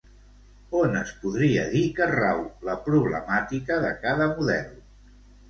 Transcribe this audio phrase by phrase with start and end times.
[0.77, 4.75] On es podria dir que rau la problemàtica de cada model?